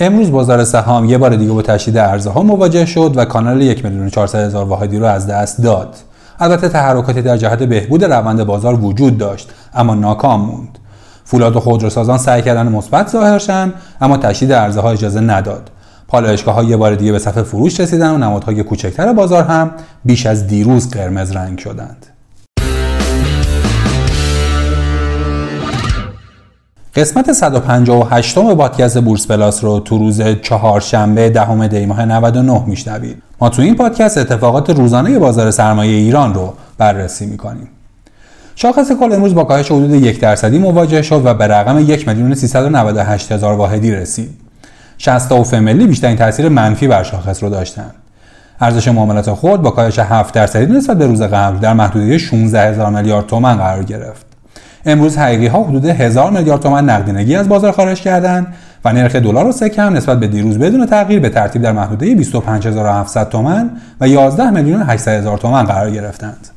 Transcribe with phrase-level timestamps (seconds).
[0.00, 4.10] امروز بازار سهام یه بار دیگه با تشدید ارزها مواجه شد و کانال 1 میلیون
[4.10, 5.96] 400 هزار واحدی رو از دست داد.
[6.40, 10.78] البته تحرکاتی در جهت بهبود روند بازار وجود داشت اما ناکام موند.
[11.24, 15.70] فولاد و خودروسازان سعی کردن مثبت ظاهر شن اما تشدید ارزها اجازه نداد.
[16.08, 19.70] پالایشگاه ها یه بار دیگه به صفحه فروش رسیدن و نمادهای کوچکتر بازار هم
[20.04, 22.06] بیش از دیروز قرمز رنگ شدند.
[26.98, 33.22] قسمت 158 م پادکست بورس پلاس رو تو روز چهارشنبه دهم دی ماه 99 میشنوید.
[33.40, 37.68] ما تو این پادکست اتفاقات روزانه بازار سرمایه ایران رو بررسی می‌کنیم.
[38.54, 42.34] شاخص کل امروز با کاهش حدود یک درصدی مواجه شد و به رقم 1 میلیون
[42.34, 44.30] 398 هزار واحدی رسید.
[44.98, 47.94] 60 و فملی بیشترین تاثیر منفی بر شاخص رو داشتند.
[48.60, 52.90] ارزش معاملات خود با کاهش 7 درصدی نسبت به روز قبل در محدوده 16 هزار
[52.90, 54.27] میلیارد تومان قرار گرفت.
[54.88, 58.46] امروز حقیقی ها حدود 1000 میلیارد تومان نقدینگی از بازار خارج کردند
[58.84, 62.14] و نرخ دلار و سکه هم نسبت به دیروز بدون تغییر به ترتیب در محدوده
[62.14, 66.48] 25700 تومان و 11 میلیون 800 هزار تومان قرار گرفتند.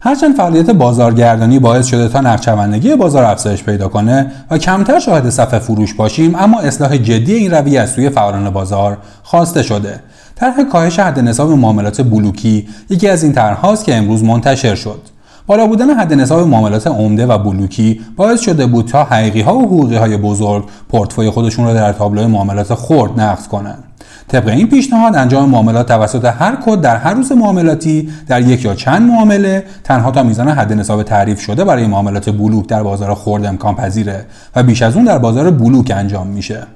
[0.00, 5.58] هرچند فعالیت بازارگردانی باعث شده تا نقدچوندگی بازار افزایش پیدا کنه و کمتر شاهد صفحه
[5.58, 10.00] فروش باشیم اما اصلاح جدی این رویه از سوی فعالان بازار خواسته شده
[10.36, 15.00] طرح کاهش حد نصاب معاملات بلوکی یکی از این طرحهاست که امروز منتشر شد
[15.48, 19.62] بالا بودن حد نصاب معاملات عمده و بلوکی باعث شده بود تا حقیقی ها و
[19.62, 23.84] حقوقی های بزرگ پورتفوی خودشون را در تابلو معاملات خرد نقد کنند
[24.28, 28.74] طبق این پیشنهاد انجام معاملات توسط هر کد در هر روز معاملاتی در یک یا
[28.74, 33.46] چند معامله تنها تا میزان حد نصاب تعریف شده برای معاملات بلوک در بازار خرد
[33.46, 34.26] امکان پذیره
[34.56, 36.66] و بیش از اون در بازار بلوک انجام میشه.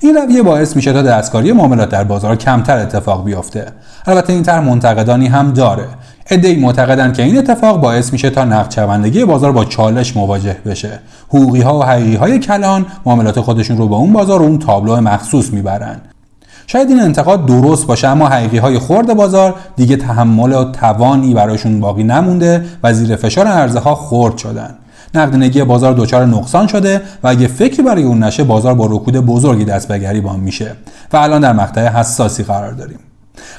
[0.00, 3.66] این رویه باعث میشه تا دستکاری معاملات در بازار کمتر اتفاق بیفته.
[4.06, 5.86] البته این طرح منتقدانی هم داره.
[6.30, 10.98] ادعی معتقدند که این اتفاق باعث میشه تا نقد بازار با چالش مواجه بشه.
[11.28, 15.00] حقوقی ها و حقیقی های کلان معاملات خودشون رو با اون بازار و اون تابلو
[15.00, 16.00] مخصوص می‌برن.
[16.66, 21.80] شاید این انتقاد درست باشه اما حقیقی های خورد بازار دیگه تحمل و توانی برایشون
[21.80, 24.74] باقی نمونده و زیر فشار عرضه ها خرد شدن.
[25.14, 29.64] نقدینگی بازار دچار نقصان شده و اگه فکری برای اون نشه بازار با رکود بزرگی
[29.64, 30.72] دست به گریبان میشه.
[31.12, 32.98] و الان در مقطع حساسی قرار داریم.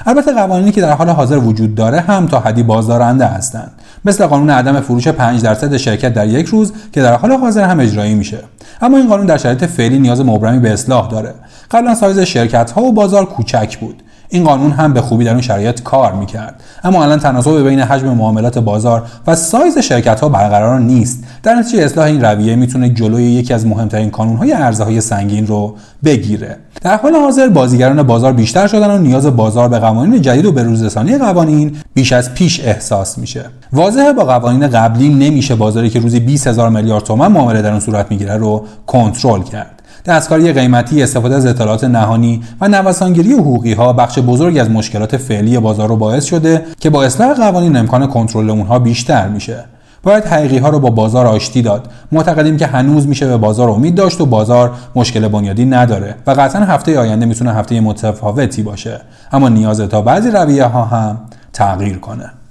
[0.06, 3.72] البته قوانینی که در حال حاضر وجود داره هم تا حدی بازدارنده هستند.
[4.04, 7.80] مثل قانون عدم فروش 5 درصد شرکت در یک روز که در حال حاضر هم
[7.80, 8.38] اجرایی میشه.
[8.82, 11.34] اما این قانون در شرایط فعلی نیاز مبرمی به اصلاح داره.
[11.70, 14.02] قبلا سایز شرکت ها و بازار کوچک بود.
[14.28, 16.62] این قانون هم به خوبی در اون شرایط کار می‌کرد.
[16.84, 21.24] اما الان تناسب بین حجم معاملات بازار و سایز شرکت ها برقرار نیست.
[21.42, 25.46] در نتیجه اصلاح این رویه می‌تونه جلوی یکی از مهمترین کانون های عرضه های سنگین
[25.46, 26.56] رو بگیره.
[26.80, 30.62] در حال حاضر بازیگران بازار بیشتر شدن و نیاز بازار به قوانین جدید و به
[30.62, 33.44] روزرسانی قوانین بیش از پیش احساس میشه.
[33.72, 37.80] واضحه با قوانین قبلی نمیشه بازاری که روزی 20 هزار میلیارد تومان معامله در اون
[37.80, 39.75] صورت می‌گیره رو کنترل کرد.
[40.06, 45.58] دستکاری قیمتی استفاده از اطلاعات نهانی و نوسانگیری حقوقی ها بخش بزرگی از مشکلات فعلی
[45.58, 49.64] بازار رو باعث شده که با اصلاح قوانین امکان کنترل اونها بیشتر میشه.
[50.02, 51.90] باید حقیقی ها رو با بازار آشتی داد.
[52.12, 56.64] معتقدیم که هنوز میشه به بازار امید داشت و بازار مشکل بنیادی نداره و قطعا
[56.64, 59.00] هفته آینده می‌تونه هفته متفاوتی باشه.
[59.32, 61.18] اما نیازه تا بعضی رویه ها هم
[61.52, 62.30] تغییر کنه.